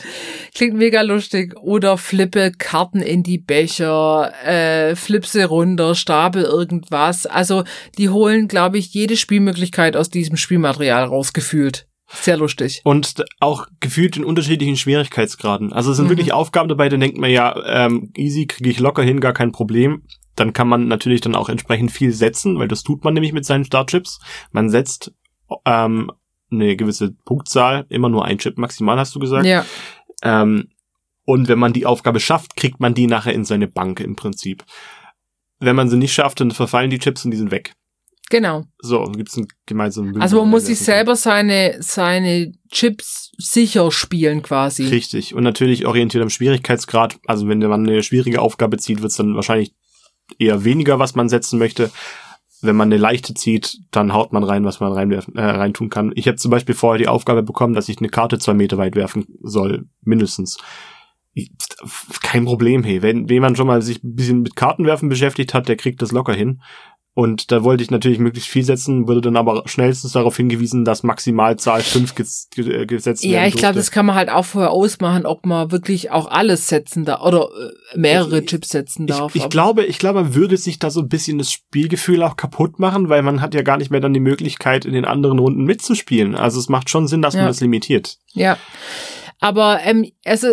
[0.53, 1.57] Klingt mega lustig.
[1.57, 7.25] Oder flippe Karten in die Becher, äh, flipse runter, stapel irgendwas.
[7.25, 7.65] Also
[7.97, 11.87] die holen, glaube ich, jede Spielmöglichkeit aus diesem Spielmaterial rausgefühlt.
[12.07, 12.81] Sehr lustig.
[12.83, 15.73] Und auch gefühlt in unterschiedlichen Schwierigkeitsgraden.
[15.73, 16.11] Also es sind mhm.
[16.11, 19.51] wirklich Aufgaben dabei, da denkt man ja, ähm, easy kriege ich locker hin, gar kein
[19.51, 20.03] Problem.
[20.35, 23.45] Dann kann man natürlich dann auch entsprechend viel setzen, weil das tut man nämlich mit
[23.45, 24.19] seinen Startchips.
[24.51, 25.13] Man setzt
[25.65, 26.11] ähm,
[26.51, 29.45] eine gewisse Punktzahl, immer nur ein Chip maximal, hast du gesagt.
[29.45, 29.65] Ja.
[30.21, 30.69] Ähm,
[31.23, 34.63] und wenn man die Aufgabe schafft, kriegt man die nachher in seine Bank im Prinzip.
[35.59, 37.73] Wenn man sie nicht schafft, dann verfallen die Chips und die sind weg.
[38.29, 38.65] Genau.
[38.79, 44.87] So, gibt's einen gemeinsamen Also man muss sich selber seine, seine Chips sicher spielen quasi.
[44.87, 45.35] Richtig.
[45.35, 47.19] Und natürlich orientiert am Schwierigkeitsgrad.
[47.27, 49.75] Also wenn man eine schwierige Aufgabe zieht, wird's dann wahrscheinlich
[50.39, 51.91] eher weniger, was man setzen möchte
[52.65, 56.11] wenn man eine leichte zieht, dann haut man rein, was man reinwerfen, äh, reintun kann.
[56.15, 58.95] Ich habe zum Beispiel vorher die Aufgabe bekommen, dass ich eine Karte zwei Meter weit
[58.95, 60.57] werfen soll, mindestens.
[62.21, 63.01] Kein Problem, hey.
[63.01, 66.11] Wenn, wenn man schon mal sich ein bisschen mit Kartenwerfen beschäftigt hat, der kriegt das
[66.11, 66.61] locker hin.
[67.17, 71.01] Und da wollte ich natürlich möglichst viel setzen, wurde dann aber schnellstens darauf hingewiesen, dass
[71.01, 74.71] Maximalzahl 5 ges äh, gesetzt werden Ja, ich glaube, das kann man halt auch vorher
[74.71, 79.33] ausmachen, ob man wirklich auch alles setzen darf oder äh, mehrere ich, Chips setzen darf.
[79.33, 82.35] Ich, ich glaube, ich glaube, man würde sich da so ein bisschen das Spielgefühl auch
[82.35, 85.39] kaputt machen, weil man hat ja gar nicht mehr dann die Möglichkeit, in den anderen
[85.39, 86.35] Runden mitzuspielen.
[86.35, 87.41] Also es macht schon Sinn, dass ja.
[87.43, 88.17] man das limitiert.
[88.33, 88.57] Ja.
[89.39, 90.49] Aber ähm, also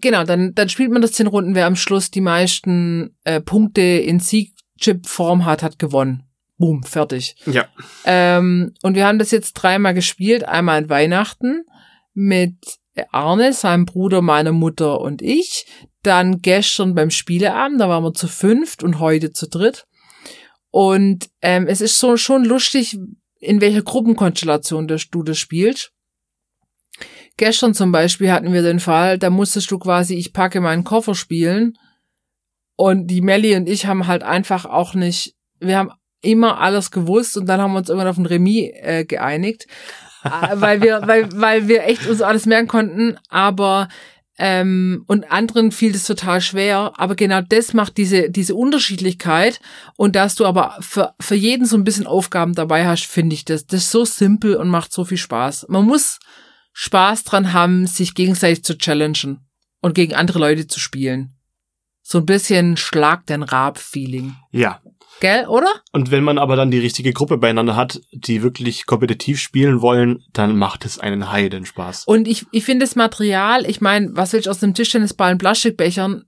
[0.00, 3.80] genau, dann, dann spielt man das zehn Runden, wer am Schluss die meisten äh, Punkte
[3.80, 4.51] in Sieg
[4.82, 6.24] Chip-Form hat, hat gewonnen.
[6.58, 7.36] Boom, fertig.
[7.46, 7.66] Ja.
[8.04, 10.44] Ähm, und wir haben das jetzt dreimal gespielt.
[10.44, 11.64] Einmal an Weihnachten
[12.14, 12.56] mit
[13.10, 15.66] Arne, seinem Bruder, meiner Mutter und ich.
[16.02, 19.86] Dann gestern beim Spieleabend, da waren wir zu fünft und heute zu dritt.
[20.70, 22.98] Und ähm, es ist so schon lustig,
[23.38, 25.92] in welcher Gruppenkonstellation du das spielst.
[27.36, 31.14] Gestern zum Beispiel hatten wir den Fall, da musstest du quasi, ich packe meinen Koffer
[31.14, 31.76] spielen
[32.76, 37.36] und die Melli und ich haben halt einfach auch nicht, wir haben immer alles gewusst
[37.36, 39.66] und dann haben wir uns irgendwann auf ein Remis äh, geeinigt,
[40.24, 43.88] äh, weil wir, weil, weil wir echt uns alles merken konnten, aber
[44.38, 49.60] ähm, und anderen fiel das total schwer, aber genau das macht diese, diese Unterschiedlichkeit.
[49.96, 53.44] Und dass du aber für, für jeden so ein bisschen Aufgaben dabei hast, finde ich
[53.44, 55.66] das, das ist so simpel und macht so viel Spaß.
[55.68, 56.18] Man muss
[56.72, 59.46] Spaß dran haben, sich gegenseitig zu challengen
[59.80, 61.34] und gegen andere Leute zu spielen.
[62.02, 64.34] So ein bisschen Schlag den Rab-Feeling.
[64.50, 64.80] Ja.
[65.20, 65.68] Gell, oder?
[65.92, 70.24] Und wenn man aber dann die richtige Gruppe beieinander hat, die wirklich kompetitiv spielen wollen,
[70.32, 72.04] dann macht es einen Heiden Spaß.
[72.06, 75.38] Und ich, ich finde das Material, ich meine, was willst du aus einem Tischtennisball und
[75.38, 76.24] Plastikbechern?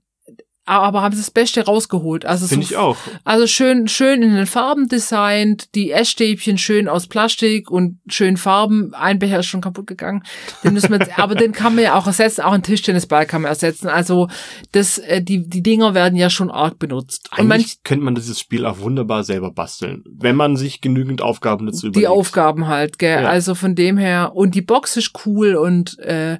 [0.65, 2.25] Aber haben sie das Beste rausgeholt.
[2.25, 2.97] Also Finde so, ich auch.
[3.23, 8.93] Also schön, schön in den Farben designt, die Essstäbchen schön aus Plastik und schön Farben.
[8.95, 10.23] Ein Becher ist schon kaputt gegangen.
[10.63, 12.41] Den müssen wir jetzt, aber den kann man ja auch ersetzen.
[12.41, 13.87] Auch ein Tischtennisball kann man ersetzen.
[13.89, 14.27] Also
[14.71, 17.29] das, äh, die, die Dinger werden ja schon arg benutzt.
[17.31, 21.21] Eigentlich und manch, könnte man dieses Spiel auch wunderbar selber basteln, wenn man sich genügend
[21.21, 22.03] Aufgaben dazu überlegt.
[22.03, 23.21] Die Aufgaben halt, gell.
[23.21, 23.29] Ja.
[23.29, 24.31] Also von dem her.
[24.33, 26.39] Und die Box ist cool und äh,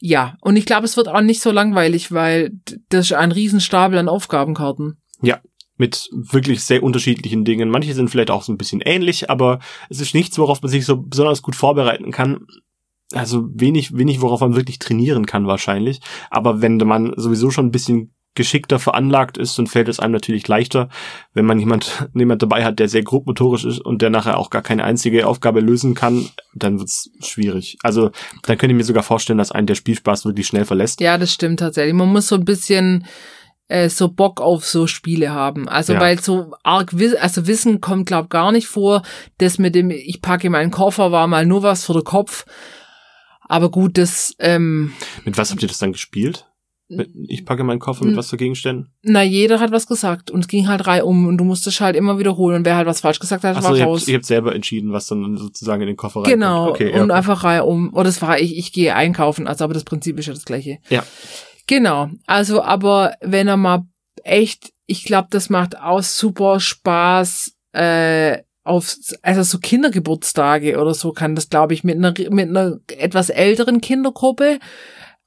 [0.00, 2.52] ja, und ich glaube, es wird auch nicht so langweilig, weil
[2.88, 4.98] das ist ein Riesenstapel an Aufgabenkarten.
[5.20, 5.40] Ja,
[5.76, 7.68] mit wirklich sehr unterschiedlichen Dingen.
[7.68, 9.60] Manche sind vielleicht auch so ein bisschen ähnlich, aber
[9.90, 12.46] es ist nichts, worauf man sich so besonders gut vorbereiten kann.
[13.12, 16.00] Also wenig, wenig, worauf man wirklich trainieren kann wahrscheinlich.
[16.30, 20.46] Aber wenn man sowieso schon ein bisschen geschickter veranlagt ist, dann fällt es einem natürlich
[20.46, 20.88] leichter,
[21.34, 24.62] wenn man jemand, jemand dabei hat, der sehr grobmotorisch ist und der nachher auch gar
[24.62, 27.76] keine einzige Aufgabe lösen kann, dann wird's schwierig.
[27.82, 28.10] Also
[28.44, 31.00] dann könnte ich mir sogar vorstellen, dass einen der Spielspaß wirklich schnell verlässt.
[31.00, 31.94] Ja, das stimmt tatsächlich.
[31.94, 33.04] Man muss so ein bisschen
[33.70, 35.68] äh, so Bock auf so Spiele haben.
[35.68, 36.00] Also ja.
[36.00, 39.02] weil so arg Wissen, also Wissen kommt glaub gar nicht vor.
[39.38, 42.44] Das mit dem ich packe meinen Koffer war mal nur was für den Kopf.
[43.42, 44.92] Aber gut, das ähm,
[45.24, 46.46] Mit was habt ihr das dann gespielt?
[47.28, 48.92] Ich packe meinen Koffer mit was für Gegenständen?
[49.02, 51.94] Na, jeder hat was gesagt und es ging halt drei um und du musstest halt
[51.94, 54.08] immer wiederholen und wer halt was falsch gesagt hat, Ach war so, raus.
[54.08, 56.34] Ihr habt, selber entschieden, was dann sozusagen in den Koffer reinkommt.
[56.34, 57.12] Genau, okay, ja, und okay.
[57.12, 57.94] einfach Reihe um.
[57.94, 60.78] Oder das war ich, ich gehe einkaufen, also aber das Prinzip ist ja das gleiche.
[60.88, 61.04] Ja.
[61.66, 63.84] Genau, also aber wenn er mal
[64.24, 71.12] echt, ich glaube, das macht auch super Spaß, äh, auf, also so Kindergeburtstage oder so
[71.12, 74.58] kann das, glaube ich, mit einer, mit einer etwas älteren Kindergruppe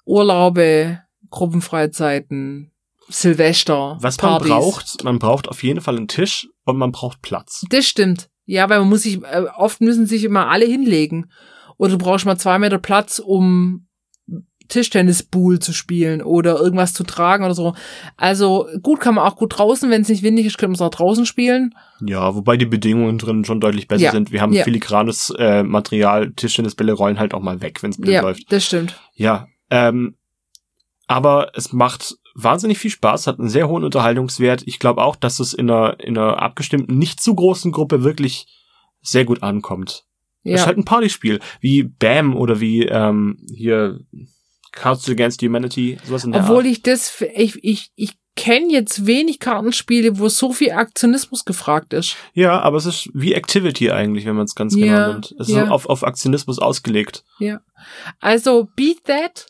[0.06, 1.00] Urlaube
[1.34, 2.72] Gruppenfreizeiten,
[3.10, 3.98] Silvester.
[4.00, 4.50] Was Partys.
[4.50, 7.66] man braucht, man braucht auf jeden Fall einen Tisch und man braucht Platz.
[7.70, 8.30] Das stimmt.
[8.46, 11.30] Ja, weil man muss sich, äh, oft müssen sich immer alle hinlegen.
[11.78, 13.88] Oder du brauchst mal zwei Meter Platz, um
[14.70, 17.76] Tischtennisbuhl zu spielen oder irgendwas zu tragen oder so.
[18.16, 20.82] Also gut kann man auch gut draußen, wenn es nicht windig ist, können wir es
[20.82, 21.76] auch draußen spielen.
[22.06, 24.12] Ja, wobei die Bedingungen drin schon deutlich besser Ja.
[24.12, 24.32] sind.
[24.32, 24.64] Wir haben Ja.
[24.64, 28.52] filigranes äh, Material, Tischtennisbälle rollen halt auch mal weg, wenn es blöd Ja, läuft.
[28.52, 29.00] das stimmt.
[29.16, 30.16] Ja, ähm,
[31.08, 34.64] aber es macht wahnsinnig viel Spaß, hat einen sehr hohen Unterhaltungswert.
[34.66, 38.48] Ich glaube auch, dass es in einer, in einer abgestimmten, nicht zu großen Gruppe wirklich
[39.02, 40.06] sehr gut ankommt.
[40.44, 40.66] Es ist Ja.
[40.68, 44.00] halt ein Partyspiel, wie Bam oder wie ähm, hier
[44.72, 46.66] Cards Against Humanity, sowas in der Obwohl Art.
[46.66, 52.16] ich das, ich, ich, ich kenne jetzt wenig Kartenspiele, wo so viel Aktionismus gefragt ist.
[52.34, 55.36] Ja, aber es ist wie Activity eigentlich, wenn man es ganz Ja, genau nimmt.
[55.40, 55.66] Es ja.
[55.66, 57.24] ist auf, auf Aktionismus ausgelegt.
[58.20, 59.46] Also Beat That,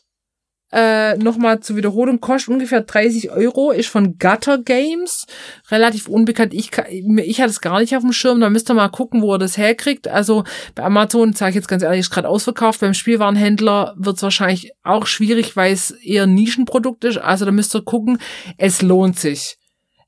[0.74, 5.24] äh, nochmal zur Wiederholung, kostet ungefähr 30 Euro, ist von Gutter Games,
[5.70, 6.52] relativ unbekannt.
[6.52, 9.32] Ich, ich hatte es gar nicht auf dem Schirm, da müsst ihr mal gucken, wo
[9.34, 10.08] ihr das herkriegt.
[10.08, 10.42] Also
[10.74, 12.80] bei Amazon, sage ich jetzt ganz ehrlich, ist gerade ausverkauft.
[12.80, 17.18] Beim Spielwarenhändler wird es wahrscheinlich auch schwierig, weil es eher ein Nischenprodukt ist.
[17.18, 18.18] Also da müsst ihr gucken,
[18.58, 19.56] es lohnt sich.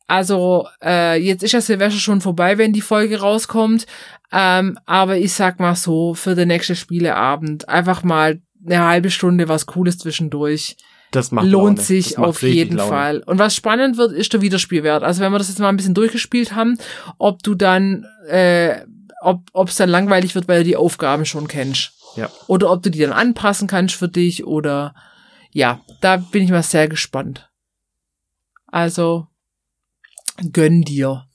[0.09, 3.87] Also äh, jetzt ist ja Silvester schon vorbei, wenn die Folge rauskommt.
[4.33, 9.49] Ähm, aber ich sag mal so, für den nächsten Spieleabend einfach mal eine halbe Stunde
[9.49, 10.77] was Cooles zwischendurch.
[11.13, 11.81] Das macht Lohnt Laune.
[11.87, 12.89] sich Das auf jeden Laune.
[12.91, 13.19] Fall.
[13.27, 15.03] Und was spannend wird, ist der Wiederspielwert.
[15.03, 16.79] Also wenn wir das jetzt mal ein bisschen durchgespielt haben,
[17.19, 18.81] ob du dann, äh,
[19.23, 21.93] ob es dann langweilig wird, weil du die Aufgaben schon kennst.
[22.17, 22.31] Ja.
[22.49, 24.95] Oder ob du die dann anpassen kannst für dich oder
[25.53, 27.49] ja, da bin ich mal sehr gespannt.
[28.67, 29.27] Also
[30.53, 31.27] gönn dir.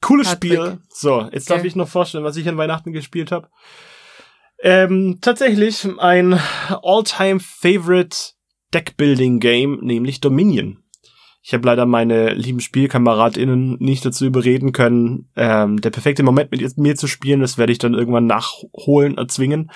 [0.00, 0.52] Cooles Patrick.
[0.52, 0.78] Spiel.
[0.92, 1.68] So, jetzt darf Okay.
[1.68, 3.48] ich noch vorstellen, was ich an Weihnachten gespielt habe.
[4.62, 6.38] Ähm, tatsächlich ein
[6.82, 8.16] all-time favorite
[8.72, 10.78] Deckbuilding-Game, nämlich Dominion.
[11.42, 16.78] Ich habe leider meine lieben SpielkameradInnen nicht dazu überreden können, ähm, der perfekte Moment mit
[16.78, 17.40] mir zu spielen.
[17.40, 19.72] Das werde ich dann irgendwann nachholen, erzwingen.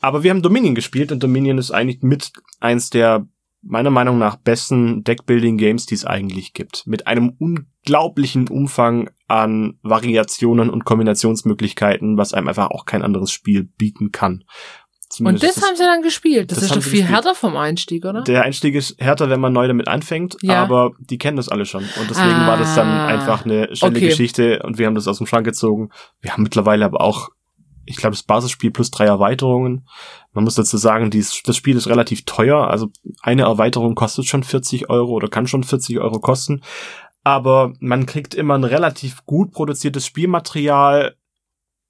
[0.00, 2.30] Aber wir haben Dominion gespielt und Dominion ist eigentlich mit
[2.60, 3.26] eins der
[3.62, 6.86] meiner Meinung nach besten Deckbuilding-Games, die es eigentlich gibt.
[6.86, 13.64] Mit einem unglaublichen Umfang an Variationen und Kombinationsmöglichkeiten, was einem einfach auch kein anderes Spiel
[13.64, 14.44] bieten kann.
[15.10, 16.50] Und Zumindest das haben sie dann gespielt.
[16.50, 17.08] Das, das ist doch viel gespielt.
[17.10, 18.22] härter vom Einstieg, oder?
[18.22, 20.62] der Einstieg ist härter, wenn man neu damit anfängt, Ja.
[20.62, 21.82] aber die kennen das alle schon.
[21.82, 24.08] Und deswegen Ah, war das dann einfach eine schnelle okay.
[24.08, 25.88] Geschichte und wir haben das aus dem Schrank gezogen.
[26.20, 27.30] Wir haben mittlerweile aber auch,
[27.88, 29.88] ich glaube, das Basisspiel plus drei Erweiterungen.
[30.32, 32.68] Man muss dazu sagen, dies, das Spiel ist relativ teuer.
[32.68, 32.88] Also
[33.22, 36.62] eine Erweiterung kostet schon 40 Euro oder kann schon 40 Euro kosten.
[37.24, 41.16] Aber man kriegt immer ein relativ gut produziertes Spielmaterial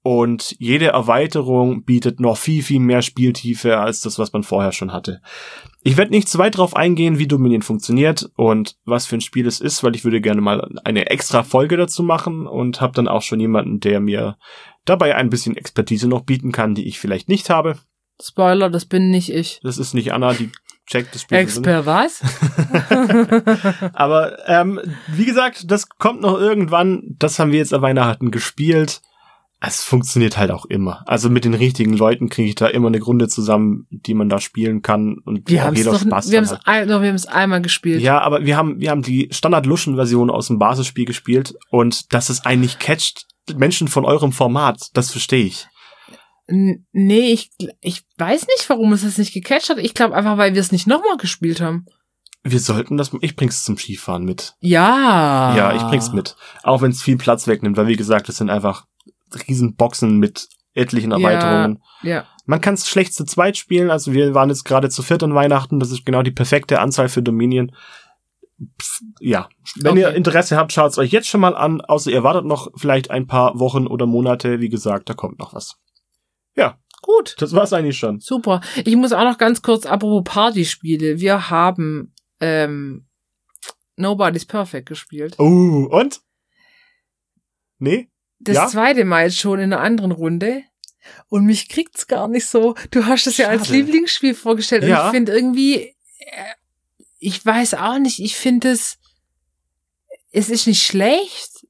[0.01, 4.93] und jede Erweiterung bietet noch viel, viel mehr Spieltiefe als das, was man vorher schon
[4.93, 5.21] hatte.
[5.81, 9.45] Ich werde nicht zu weit drauf eingehen, wie Dominion funktioniert und was für ein Spiel
[9.45, 13.09] es ist, weil ich würde gerne mal eine extra Folge dazu machen und habe dann
[13.09, 14.37] auch schon jemanden, der mir
[14.85, 17.77] dabei ein bisschen Expertise noch bieten kann, die ich vielleicht nicht habe.
[18.21, 19.59] Spoiler, das bin nicht ich.
[19.63, 20.51] Das ist nicht Anna, die
[20.85, 21.37] checkt das Spiel.
[21.37, 22.21] Expert was?
[23.93, 27.15] Aber ähm, wie gesagt, das kommt noch irgendwann.
[27.17, 29.01] Das haben wir jetzt an Weihnachten gespielt.
[29.61, 31.03] Es funktioniert halt auch immer.
[31.05, 34.39] Also mit den richtigen Leuten kriege ich da immer eine Grunde zusammen, die man da
[34.39, 36.61] spielen kann und Wir haben es jeder doch, Spaß wir haben es hat.
[36.65, 38.01] ein, doch, wir haben es einmal gespielt.
[38.01, 42.13] Ja, aber wir haben wir haben die Standard Luschen Version aus dem Basisspiel gespielt und
[42.13, 45.67] dass es eigentlich catcht Menschen von eurem Format, das verstehe ich.
[46.47, 49.77] N- Nee, ich, ich weiß nicht, warum es es nicht gecatcht hat.
[49.77, 51.85] Ich glaube einfach, weil wir es nicht nochmal gespielt haben.
[52.43, 54.53] Wir sollten das ich bring's zum Skifahren mit.
[54.61, 55.53] Ja.
[55.57, 56.37] Ja, ich bring's mit.
[56.63, 58.85] Auch wenn es viel Platz wegnimmt, weil wie gesagt, es sind einfach
[59.47, 61.17] riesen Boxen mit etlichen Ja.
[61.17, 61.83] Erweiterungen.
[62.03, 62.25] Ja.
[62.45, 65.35] Man kann es schlecht zu zweit spielen, also wir waren jetzt gerade zu viert an
[65.35, 67.71] Weihnachten, das ist genau die perfekte Anzahl für Dominion.
[68.81, 70.01] Pff, ja, wenn Okay.
[70.01, 73.27] ihr Interesse habt, schaut's euch jetzt schon mal an, außer ihr wartet noch vielleicht ein
[73.27, 75.77] paar Wochen oder Monate, wie gesagt, da kommt noch was.
[77.01, 77.35] Gut.
[77.39, 78.19] Das war's eigentlich schon.
[78.19, 78.59] Super.
[78.83, 81.19] Ich muss auch noch ganz kurz, apropos Partyspiele.
[81.19, 83.07] Wir haben ähm,
[83.95, 85.35] Nobody's Perfect gespielt.
[85.39, 86.19] Oh, und?
[87.77, 88.09] Nee?
[88.39, 88.67] Das Ja?
[88.67, 90.63] zweite Mal jetzt schon in einer anderen Runde.
[91.27, 92.75] Und mich kriegt's gar nicht so.
[92.91, 93.69] Du hast es ja als.
[93.69, 94.83] Lieblingsspiel vorgestellt.
[94.83, 95.07] Und Ja.
[95.07, 95.75] ich finde irgendwie,
[96.19, 96.53] äh,
[97.19, 98.97] ich weiß auch nicht, ich finde es,
[100.31, 101.65] es ist nicht schlecht,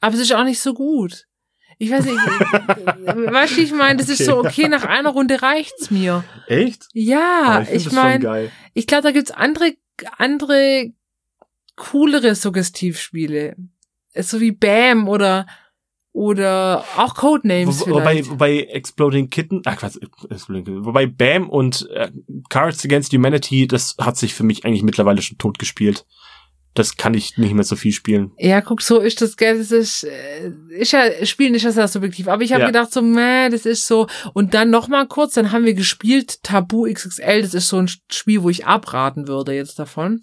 [0.00, 1.26] aber es ist auch nicht so gut.
[1.78, 2.14] Ich weiß nicht,
[3.32, 4.30] weißt du, ich meine, das ist Okay.
[4.30, 6.22] so, okay, nach einer Runde reicht's mir.
[6.46, 6.86] Echt?
[6.92, 9.74] Ja, Aber find ich schon meine, ich glaube, da gibt's andere,
[10.18, 10.92] andere,
[11.76, 13.56] coolere Suggestivspiele.
[14.14, 15.46] So wie Bam oder,
[16.12, 18.30] oder auch Codenames Wo, wobei, vielleicht.
[18.30, 19.98] wobei Exploding Kitten, ach was,
[20.28, 22.10] Exploding Kitten, wobei Bam und äh,
[22.48, 26.06] Cards Against Humanity, das hat sich für mich eigentlich mittlerweile schon tot gespielt.
[26.74, 28.30] Das kann ich nicht mehr so viel spielen.
[28.38, 31.86] Ja, guck, so ist das, gell, das ist, äh, ist ja, Spielen ist ja sehr
[31.86, 32.28] subjektiv.
[32.28, 32.66] Aber ich habe Ja.
[32.68, 34.06] gedacht so, meh, das ist so.
[34.32, 37.88] Und dann noch mal kurz, dann haben wir gespielt Tabu XXL, das ist so ein
[38.10, 40.22] Spiel, wo ich abraten würde jetzt davon.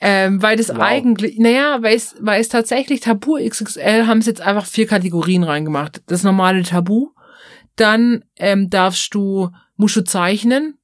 [0.00, 0.80] Ähm, weil das Wow.
[0.80, 5.44] eigentlich, naja, weil es, weil es tatsächlich Tabu XXL haben sie jetzt einfach vier Kategorien
[5.44, 6.02] reingemacht.
[6.06, 7.10] Das normale Tabu,
[7.76, 10.75] dann ähm, darfst du, musst du zeichnen,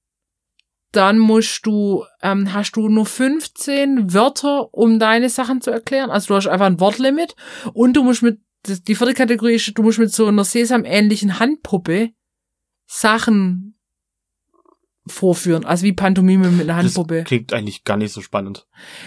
[0.93, 6.11] dann musst du, ähm, hast du nur 15 Wörter, um deine Sachen zu erklären.
[6.11, 7.35] Also du hast einfach ein Wortlimit
[7.73, 11.39] und du musst mit, das- die vierte Kategorie ist, du musst mit so einer Sesam-ähnlichen
[11.39, 12.11] Handpuppe
[12.87, 13.79] Sachen
[15.07, 15.65] vorführen.
[15.65, 17.25] Also wie Pantomime mit einer Das Handpuppe.
[17.25, 18.67] klingt eigentlich gar nicht so spannend.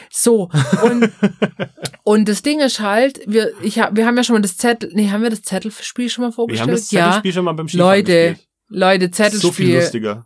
[0.10, 0.50] So,
[0.84, 1.10] und,
[2.04, 4.92] und das Ding ist halt, wir, ich hab, wir haben ja schon mal das Zettel,
[4.94, 6.68] nee, haben wir das Zettelspiel schon mal Wir vorgestellt?
[6.70, 8.50] haben das ja, Zettelspiel schon mal beim Skifahren Leute, gespielt.
[8.68, 9.12] Leute, So
[9.52, 9.76] viel Zettelspiel.
[9.76, 10.26] lustiger.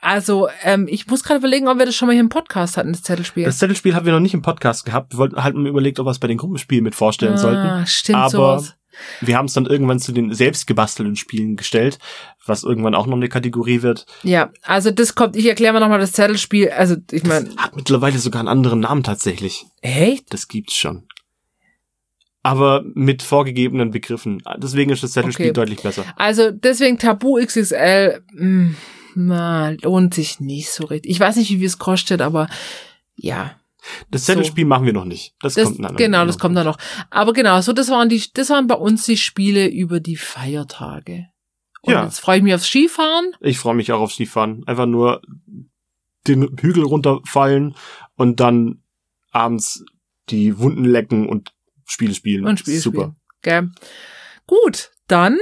[0.00, 2.92] Also, ähm, ich muss gerade überlegen, ob wir das schon mal hier im Podcast hatten,
[2.92, 3.44] das Zettelspiel.
[3.44, 5.12] Das Zettelspiel haben wir noch nicht im Podcast gehabt.
[5.14, 7.66] Wir wollten halt mal überlegt, ob wir es bei den Gruppenspielen mit vorstellen sollten.
[7.66, 8.74] ah, stimmt Aber sowas.
[9.20, 11.98] wir haben es dann irgendwann zu den selbstgebastelten Spielen gestellt,
[12.46, 14.06] was irgendwann auch noch eine Kategorie wird.
[14.22, 16.70] Ja, also das kommt, ich erkläre mal nochmal das Zettelspiel.
[16.70, 19.66] Also, ich meine, Hat mittlerweile sogar einen anderen Namen tatsächlich.
[19.82, 20.32] echt?
[20.32, 21.08] Das gibt's schon.
[22.46, 24.40] Aber mit vorgegebenen Begriffen.
[24.58, 25.52] Deswegen ist das Zettelspiel Okay.
[25.54, 26.04] deutlich besser.
[26.14, 28.74] Also, deswegen Tabu XXL, mh,
[29.16, 31.10] na, lohnt sich nicht so richtig.
[31.10, 32.48] Ich weiß nicht, wie viel es kostet, aber
[33.16, 33.56] ja.
[34.12, 34.32] Das So.
[34.32, 35.34] Zettelspiel machen wir noch nicht.
[35.40, 35.96] Das, Das, kommt dann.
[35.96, 36.78] genau, das kommt dann noch.
[37.10, 41.26] Aber genau, so, das waren die, das waren bei uns die Spiele über die Feiertage.
[41.82, 42.04] Und Ja.
[42.04, 43.32] jetzt freue ich mich aufs Skifahren.
[43.40, 44.62] Ich freue mich auch auf Skifahren.
[44.68, 45.20] Einfach nur
[46.28, 47.74] den Hügel runterfallen
[48.14, 48.82] und dann
[49.32, 49.84] abends
[50.28, 51.52] die Wunden lecken und
[51.86, 52.44] Spiele spielen.
[52.46, 53.00] Und Spiel Super.
[53.00, 53.16] spielen.
[53.42, 53.70] Gell?
[54.46, 55.38] Gut, dann,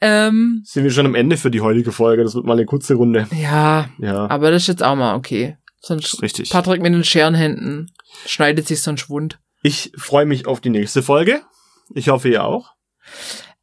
[0.00, 2.24] ähm, Sind wir schon am Ende für die heutige Folge.
[2.24, 3.28] Das wird mal eine kurze Runde.
[3.32, 5.58] ja, Ja, aber das ist jetzt auch mal okay.
[5.80, 6.50] Sonst richtig.
[6.50, 7.92] Patrick mit den Scherenhänden
[8.26, 9.38] schneidet sich sonst wund.
[9.62, 11.42] Ich freue mich auf die nächste Folge.
[11.94, 12.72] Ich hoffe, ihr auch.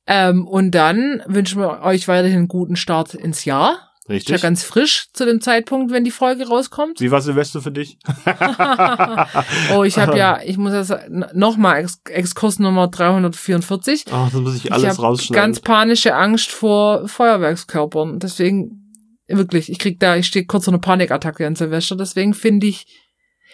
[0.07, 3.88] Ähm, und dann wünschen wir euch weiterhin einen guten Start ins Jahr.
[4.09, 4.41] Ist ja Richtig.
[4.41, 6.99] ganz frisch zu dem Zeitpunkt, wenn die Folge rauskommt.
[6.99, 7.99] Wie war Silvester für dich?
[9.75, 10.91] oh, ich habe ja, ich muss das
[11.33, 14.05] nochmal Ex Exkurs Nummer 344.
[14.11, 15.35] Ach, das muss ich ich alles habe rausschneiden.
[15.35, 18.17] ganz panische Angst vor Feuerwerkskörpern.
[18.17, 18.91] Deswegen,
[19.27, 21.95] wirklich, ich krieg da, ich stehe kurz vor einer Panikattacke an Silvester.
[21.95, 22.87] Deswegen finde ich,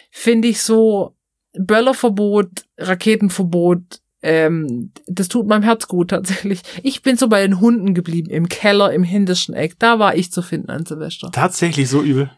[0.10, 1.18] finde ich so
[1.52, 6.61] Böllerverbot, Raketenverbot, ähm, das tut meinem Herz gut tatsächlich.
[6.81, 9.77] Ich bin so bei den Hunden geblieben, im Keller, im hintersten Eck.
[9.77, 11.29] Da war ich zu finden an Silvester.
[11.31, 12.31] Tatsächlich so übel.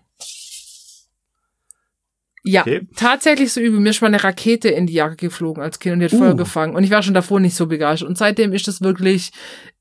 [2.43, 2.87] Ja, Okay.
[2.95, 3.79] tatsächlich so übel.
[3.79, 6.17] Mir ist mal eine Rakete in die Jacke geflogen als Kind und die hat Uh.
[6.19, 6.75] Feuer gefangen.
[6.75, 8.09] Und ich war schon davor nicht so begeistert.
[8.09, 9.31] Und seitdem ist das wirklich,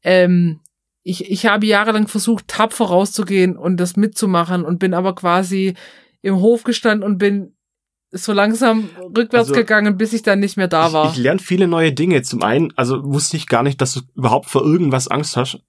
[0.04, 0.60] ähm,
[1.02, 5.74] ich, ich habe jahrelang versucht, tapfer rauszugehen und das mitzumachen und bin aber quasi
[6.22, 7.55] im Hof gestanden und bin
[8.16, 11.06] so langsam rückwärts Also, gegangen, bis ich dann nicht mehr da war.
[11.06, 12.22] Ich, ich lerne viele neue Dinge.
[12.22, 15.60] Zum einen, also wusste ich gar nicht, dass du überhaupt vor irgendwas Angst hast.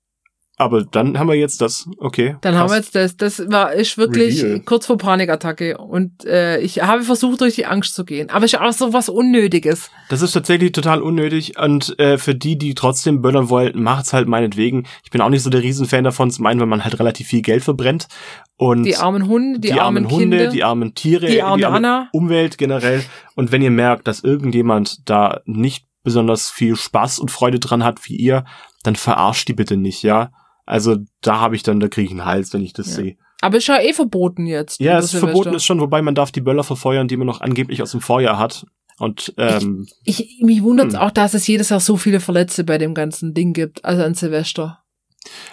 [0.60, 1.88] Aber dann haben wir jetzt das.
[2.00, 2.36] Okay.
[2.42, 2.62] Dann krass.
[2.62, 3.16] haben wir jetzt das.
[3.16, 4.60] Das war ist wirklich Reveal.
[4.62, 5.78] kurz vor Panikattacke.
[5.78, 8.32] Und äh, ich habe versucht, durch die Angst zu gehen.
[8.32, 9.92] Aber es ist auch so was Unnötiges.
[10.10, 14.28] Das ist tatsächlich total unnötig und äh, für die, die trotzdem böllern wollen, macht's halt
[14.28, 14.88] meinetwegen.
[15.04, 17.44] Ich bin auch nicht so der Riesenfan davon, zum einen, weil man halt relativ viel
[17.44, 18.08] Geld verbrennt
[18.56, 20.52] und Die armen Hunde, die, die armen, armen Hunde, Kinder.
[20.52, 22.10] die armen Tiere, die arme Anna.
[22.14, 23.04] Umwelt generell.
[23.36, 28.10] Und wenn ihr merkt, dass irgendjemand da nicht besonders viel Spaß und Freude dran hat
[28.10, 28.46] wie ihr,
[28.82, 30.32] dann verarscht die bitte nicht, ja.
[30.68, 32.94] Also da habe ich dann, da kriege ich einen Hals, wenn ich das Ja.
[32.94, 33.18] sehe.
[33.42, 34.80] Aber ist ja eh verboten jetzt.
[34.80, 35.28] Ja, es ist Silvester.
[35.34, 38.02] verboten ist schon, wobei man darf die Böller verfeuern, die man noch angeblich aus dem
[38.02, 38.66] Vorjahr hat.
[39.00, 40.96] Und ähm, Ich, mich wundert Hm.
[41.00, 44.16] auch, dass es jedes Jahr so viele Verletzte bei dem ganzen Ding gibt, also an
[44.16, 44.80] Silvester.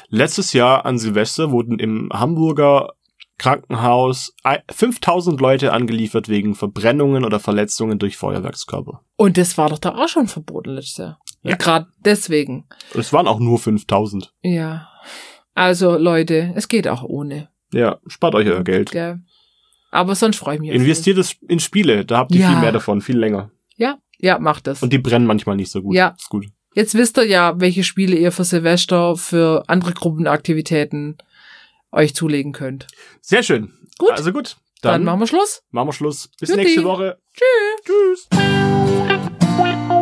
[0.09, 2.91] Letztes Jahr an Silvester wurden im Hamburger
[3.37, 9.03] Krankenhaus ei- 5000 Leute angeliefert wegen Verbrennungen oder Verletzungen durch Feuerwerkskörper.
[9.17, 11.19] Und das war doch da auch schon verboten letztes Jahr.
[11.45, 11.57] Ja.
[11.57, 12.67] Gerade deswegen.
[12.95, 14.33] Es waren auch nur 5000.
[14.43, 14.89] Ja.
[15.55, 17.49] Also Leute, es geht auch ohne.
[17.73, 18.91] Ja, spart euch euer Geld.
[18.91, 19.21] Gell?
[19.91, 20.71] Aber sonst freue ich mich.
[20.71, 22.51] Investiert es in Spiele, da habt ihr Ja.
[22.51, 23.51] viel mehr davon, viel länger.
[23.77, 24.83] Ja, ja, macht das.
[24.83, 25.95] Und die brennen manchmal nicht so gut.
[25.95, 26.15] Ja.
[26.19, 26.47] Ist gut.
[26.75, 31.19] Jetzt wisst ihr ja, welche Spiele ihr für Silvester, für andere Gruppenaktivitäten
[31.93, 32.89] euch zulegen könnt.
[33.21, 33.73] Sehr schön.
[33.99, 34.11] Gut.
[34.11, 34.57] Also gut.
[34.83, 35.63] Dann, Dann, machen wir Schluss.
[35.71, 36.29] machen wir Schluss.
[36.41, 36.63] Bis Jutti.
[36.63, 37.19] nächste Woche.
[37.33, 38.29] Tschüss.
[38.29, 39.94] Tschüss.